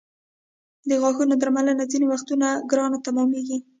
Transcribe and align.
د 0.89 0.91
غاښونو 1.01 1.33
درملنه 1.41 1.83
ځینې 1.91 2.05
وختونه 2.13 2.47
ګرانه 2.69 2.97
تمامېږي. 3.05 3.57